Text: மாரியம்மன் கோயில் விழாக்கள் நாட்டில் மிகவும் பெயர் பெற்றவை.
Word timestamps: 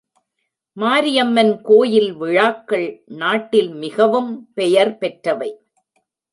மாரியம்மன் 0.77 1.61
கோயில் 1.61 2.13
விழாக்கள் 2.13 3.03
நாட்டில் 3.05 3.71
மிகவும் 3.75 4.31
பெயர் 4.53 4.97
பெற்றவை. 4.97 5.51